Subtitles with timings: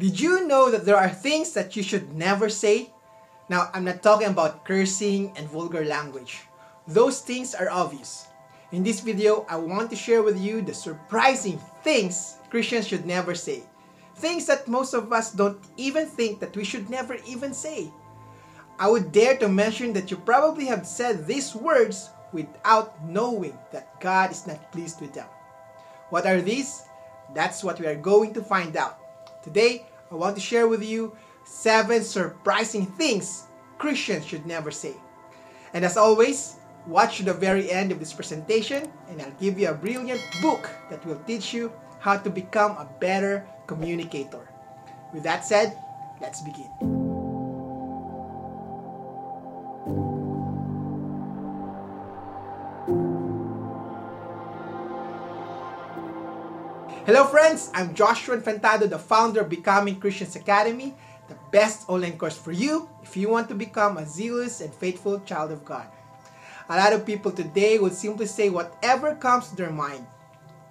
[0.00, 2.88] Did you know that there are things that you should never say?
[3.50, 6.40] Now, I'm not talking about cursing and vulgar language.
[6.88, 8.24] Those things are obvious.
[8.72, 13.34] In this video, I want to share with you the surprising things Christians should never
[13.34, 13.60] say.
[14.16, 17.92] Things that most of us don't even think that we should never even say.
[18.78, 24.00] I would dare to mention that you probably have said these words without knowing that
[24.00, 25.28] God is not pleased with them.
[26.08, 26.88] What are these?
[27.34, 28.96] That's what we are going to find out.
[29.44, 33.44] Today, I want to share with you seven surprising things
[33.78, 34.94] Christians should never say.
[35.72, 39.68] And as always, watch to the very end of this presentation and I'll give you
[39.68, 44.48] a brilliant book that will teach you how to become a better communicator.
[45.12, 45.76] With that said,
[46.20, 46.99] let's begin.
[57.10, 60.94] Hello friends, I'm Joshua Infantado, the founder of Becoming Christians Academy,
[61.26, 65.18] the best online course for you if you want to become a zealous and faithful
[65.26, 65.88] child of God.
[66.68, 70.06] A lot of people today would simply say whatever comes to their mind.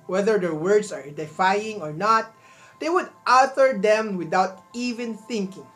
[0.08, 2.32] Whether their words are edifying or not,
[2.80, 5.68] they would utter them without even thinking.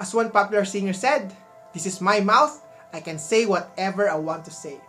[0.00, 1.32] As one popular singer said,
[1.72, 2.60] This is my mouth,
[2.92, 4.80] I can say whatever I want to say.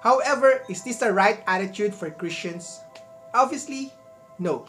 [0.00, 2.81] However, is this the right attitude for Christians?
[3.34, 3.92] Obviously,
[4.38, 4.66] no.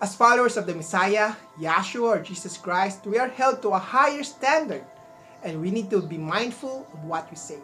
[0.00, 4.22] As followers of the Messiah, Yahshua or Jesus Christ, we are held to a higher
[4.22, 4.84] standard
[5.42, 7.58] and we need to be mindful of what we say.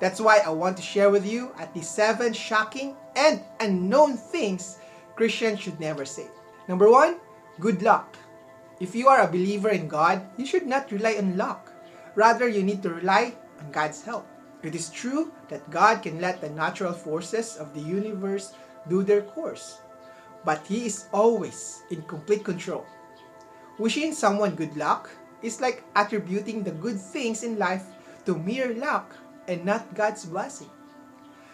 [0.00, 4.78] That's why I want to share with you at least seven shocking and unknown things
[5.16, 6.26] Christians should never say.
[6.68, 7.16] Number one,
[7.60, 8.16] good luck.
[8.80, 11.70] If you are a believer in God, you should not rely on luck.
[12.14, 14.26] Rather, you need to rely on God's help.
[14.62, 18.54] It is true that God can let the natural forces of the universe
[18.88, 19.80] do their course.
[20.44, 22.86] But He is always in complete control.
[23.78, 25.10] Wishing someone good luck
[25.42, 27.84] is like attributing the good things in life
[28.26, 29.14] to mere luck
[29.48, 30.70] and not God's blessing.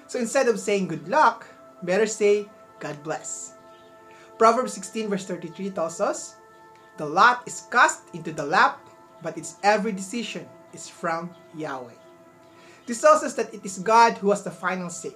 [0.07, 1.47] So instead of saying good luck,
[1.83, 2.49] better say
[2.81, 3.55] God bless.
[4.39, 6.37] Proverbs 16 verse 33 tells us,
[6.97, 8.81] The lot is cast into the lap,
[9.23, 11.99] but its every decision is from Yahweh.
[12.87, 15.13] This tells us that it is God who has the final say.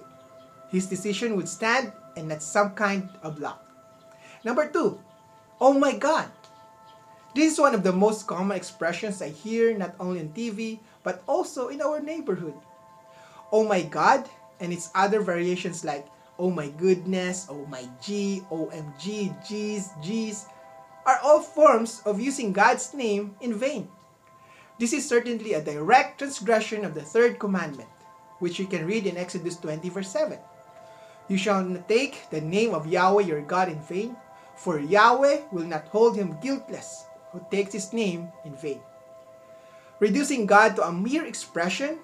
[0.73, 3.61] His decision would stand and not some kind of luck.
[4.43, 4.99] Number two,
[5.61, 6.25] oh my God.
[7.35, 11.21] This is one of the most common expressions I hear not only on TV but
[11.29, 12.57] also in our neighborhood.
[13.53, 14.25] Oh my God
[14.59, 20.47] and its other variations like oh my goodness, oh my G, OMG, G's, G's
[21.05, 23.87] are all forms of using God's name in vain.
[24.79, 27.89] This is certainly a direct transgression of the third commandment,
[28.39, 30.39] which you can read in Exodus 20 verse 7.
[31.27, 34.15] You shall not take the name of Yahweh your God in vain,
[34.55, 38.81] for Yahweh will not hold him guiltless who takes his name in vain.
[39.99, 41.99] Reducing God to a mere expression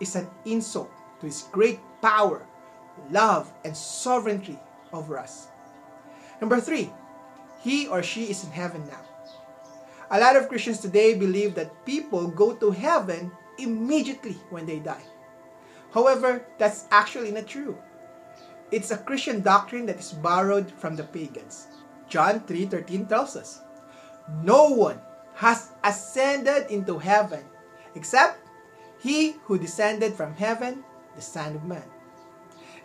[0.00, 0.90] is an insult
[1.20, 2.46] to his great power,
[3.10, 4.58] love, and sovereignty
[4.92, 5.48] over us.
[6.40, 6.90] Number three,
[7.62, 9.00] he or she is in heaven now.
[10.10, 15.02] A lot of Christians today believe that people go to heaven immediately when they die.
[15.92, 17.78] However, that's actually not true.
[18.74, 21.70] It's a Christian doctrine that is borrowed from the pagans.
[22.10, 23.62] John 3:13 tells us,
[24.42, 24.98] "No one
[25.34, 27.46] has ascended into heaven
[27.94, 28.50] except
[28.98, 30.82] he who descended from heaven,
[31.14, 31.86] the Son of Man."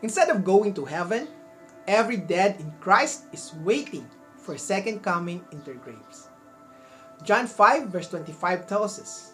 [0.04, 1.26] Instead of going to heaven,
[1.88, 4.06] every dead in Christ is waiting
[4.38, 6.30] for second coming in their graves.
[7.26, 9.34] John 5 verse 25 tells us,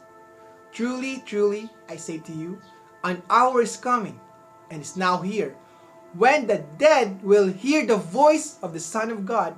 [0.72, 2.62] Truly, truly, I say to you,
[3.04, 4.22] an hour is coming
[4.72, 5.60] and is now here
[6.18, 9.56] when the dead will hear the voice of the Son of God,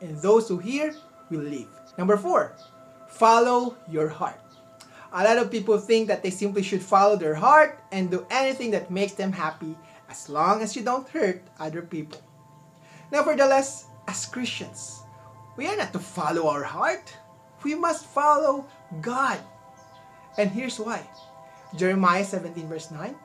[0.00, 0.94] and those who hear
[1.30, 1.68] will live.
[1.98, 2.54] Number four,
[3.08, 4.40] follow your heart.
[5.12, 8.70] A lot of people think that they simply should follow their heart and do anything
[8.72, 9.76] that makes them happy
[10.08, 12.20] as long as you don't hurt other people.
[13.10, 15.02] Nevertheless, as Christians,
[15.56, 17.16] we are not to follow our heart.
[17.64, 18.66] We must follow
[19.00, 19.38] God.
[20.38, 21.08] And here's why.
[21.74, 23.16] Jeremiah 17 verse 9.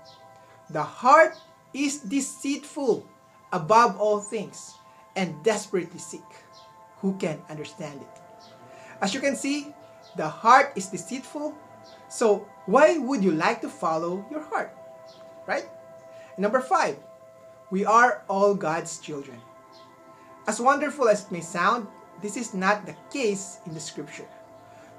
[0.70, 1.36] The heart
[1.74, 3.06] is deceitful
[3.52, 4.76] above all things
[5.16, 6.24] and desperately sick.
[7.00, 8.22] Who can understand it?
[9.02, 9.74] As you can see,
[10.16, 11.56] the heart is deceitful.
[12.10, 14.76] So why would you like to follow your heart?
[15.48, 15.66] Right?
[16.38, 16.98] Number five,
[17.72, 19.40] we are all God's children.
[20.48, 21.88] As wonderful as it may sound,
[22.22, 24.28] this is not the case in the scripture.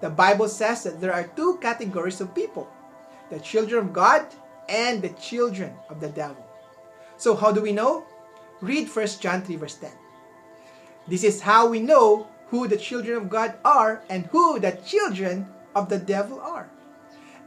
[0.01, 2.69] The Bible says that there are two categories of people
[3.31, 4.27] the children of God
[4.69, 6.42] and the children of the devil.
[7.23, 8.03] So how do we know?
[8.61, 9.93] Read 1 John 3 verse 10.
[11.07, 15.47] This is how we know who the children of God are and who the children
[15.77, 16.69] of the devil are.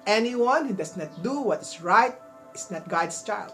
[0.07, 2.15] Anyone who does not do what is right
[2.53, 3.51] is not God's child,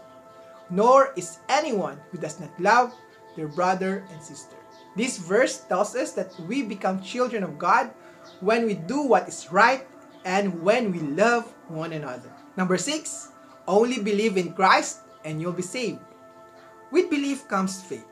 [0.70, 2.94] nor is anyone who does not love
[3.34, 4.54] their brother and sister.
[4.94, 7.90] This verse tells us that we become children of God
[8.38, 9.88] when we do what is right
[10.24, 12.30] and when we love one another.
[12.56, 13.32] Number six,
[13.66, 15.98] only believe in Christ and you'll be saved.
[16.92, 18.04] With belief comes faith.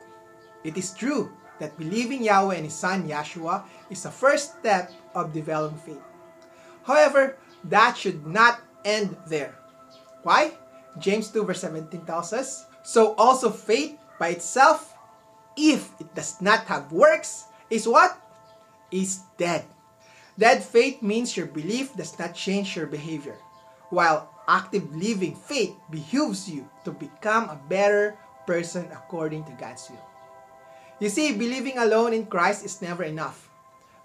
[0.65, 1.31] It is true
[1.61, 3.63] that believing Yahweh and His Son Yahshua
[3.93, 6.01] is the first step of developing faith.
[6.83, 7.37] However,
[7.69, 9.53] that should not end there.
[10.23, 10.57] Why?
[10.97, 14.97] James 2 verse 17 tells us, So also faith by itself,
[15.55, 18.17] if it does not have works, is what?
[18.89, 19.63] Is dead.
[20.39, 23.37] Dead faith means your belief does not change your behavior,
[23.91, 30.05] while active living faith behooves you to become a better person according to God's will.
[30.99, 33.49] You see, believing alone in Christ is never enough.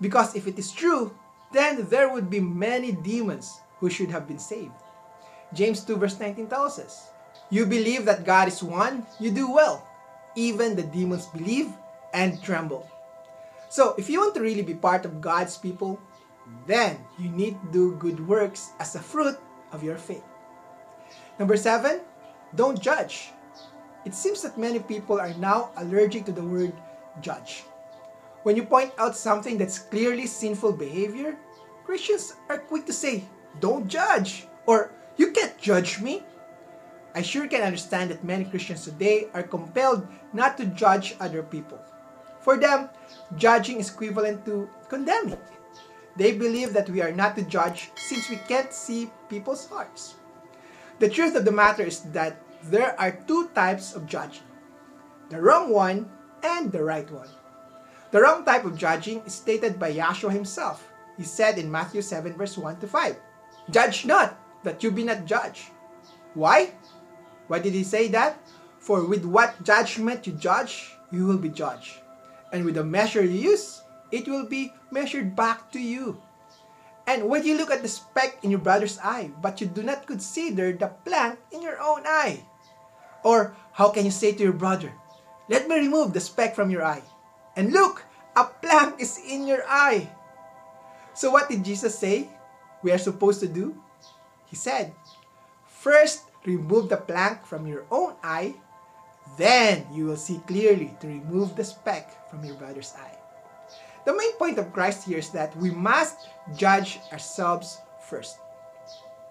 [0.00, 1.12] Because if it is true,
[1.52, 4.72] then there would be many demons who should have been saved.
[5.52, 7.10] James 2 verse 19 tells us,
[7.50, 9.86] You believe that God is one, you do well.
[10.34, 11.72] Even the demons believe
[12.12, 12.88] and tremble.
[13.68, 16.00] So, if you want to really be part of God's people,
[16.66, 19.36] then you need to do good works as a fruit
[19.72, 20.24] of your faith.
[21.38, 22.00] Number seven,
[22.54, 23.30] don't judge.
[24.06, 26.72] It seems that many people are now allergic to the word
[27.20, 27.64] judge.
[28.44, 31.36] When you point out something that's clearly sinful behavior,
[31.84, 33.24] Christians are quick to say,
[33.58, 36.22] don't judge, or you can't judge me.
[37.16, 41.80] I sure can understand that many Christians today are compelled not to judge other people.
[42.38, 42.90] For them,
[43.34, 45.40] judging is equivalent to condemning.
[46.14, 50.14] They believe that we are not to judge since we can't see people's hearts.
[51.00, 54.42] The truth of the matter is that there are two types of judging
[55.28, 56.08] the wrong one
[56.42, 57.28] and the right one.
[58.12, 60.86] The wrong type of judging is stated by Yahshua himself.
[61.16, 63.16] He said in Matthew 7, verse 1 to 5
[63.70, 65.70] Judge not, that you be not judged.
[66.34, 66.72] Why?
[67.48, 68.38] Why did he say that?
[68.78, 71.98] For with what judgment you judge, you will be judged.
[72.52, 73.82] And with the measure you use,
[74.12, 76.22] it will be measured back to you.
[77.06, 80.06] And when you look at the speck in your brother's eye, but you do not
[80.06, 82.42] consider the plank in your own eye?
[83.22, 84.92] Or how can you say to your brother,
[85.48, 87.02] Let me remove the speck from your eye?
[87.54, 88.04] And look,
[88.34, 90.10] a plank is in your eye.
[91.14, 92.28] So what did Jesus say
[92.82, 93.74] we are supposed to do?
[94.46, 94.92] He said,
[95.66, 98.54] First, remove the plank from your own eye,
[99.38, 103.15] then you will see clearly to remove the speck from your brother's eye.
[104.06, 108.38] The main point of Christ here is that we must judge ourselves first.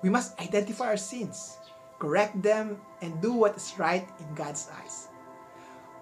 [0.03, 1.57] We must identify our sins,
[1.97, 5.07] correct them, and do what is right in God's eyes.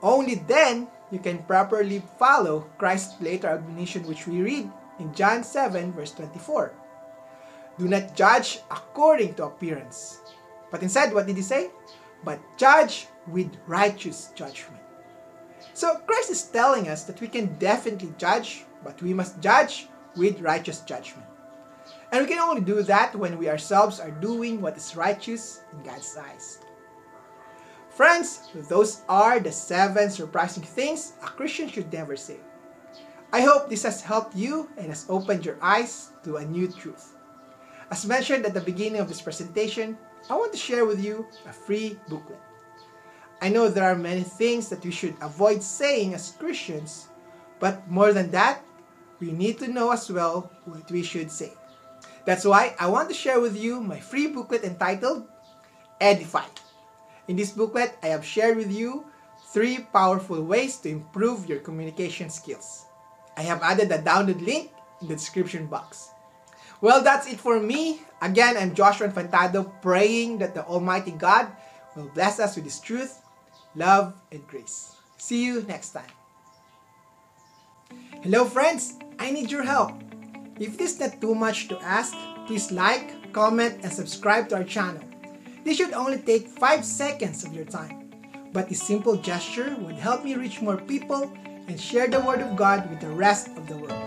[0.01, 5.93] Only then you can properly follow Christ's later admonition, which we read in John 7,
[5.93, 6.73] verse 24.
[7.77, 10.21] Do not judge according to appearance.
[10.71, 11.69] But instead, what did he say?
[12.25, 14.82] But judge with righteous judgment.
[15.73, 20.41] So Christ is telling us that we can definitely judge, but we must judge with
[20.41, 21.27] righteous judgment.
[22.11, 25.83] And we can only do that when we ourselves are doing what is righteous in
[25.83, 26.59] God's eyes.
[27.89, 32.37] Friends, those are the seven surprising things a Christian should never say.
[33.31, 37.17] I hope this has helped you and has opened your eyes to a new truth.
[37.89, 39.97] As mentioned at the beginning of this presentation,
[40.29, 42.39] I want to share with you a free booklet.
[43.43, 47.11] I know there are many things that we should avoid saying as Christians,
[47.59, 48.63] but more than that,
[49.19, 51.51] we need to know as well what we should say.
[52.23, 55.27] That's why I want to share with you my free booklet entitled
[55.99, 56.47] Edify.
[57.27, 59.11] In this booklet, I have shared with you
[59.51, 62.85] three powerful ways to improve your communication skills.
[63.35, 64.71] I have added a download link
[65.01, 66.11] in the description box.
[66.79, 68.03] Well, that's it for me.
[68.21, 71.51] Again, I'm Joshua Infantado praying that the Almighty God
[71.93, 73.19] will bless us with His truth
[73.75, 74.95] love, and grace.
[75.17, 76.11] See you next time.
[78.21, 79.91] Hello friends, I need your help.
[80.59, 82.15] If this is not too much to ask,
[82.45, 85.03] please like, comment, and subscribe to our channel.
[85.63, 88.11] This should only take 5 seconds of your time.
[88.53, 91.31] But this simple gesture would help me reach more people
[91.67, 93.97] and share the Word of God with the rest of the world.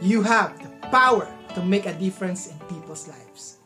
[0.00, 3.57] You have the power to make a difference in people's lives.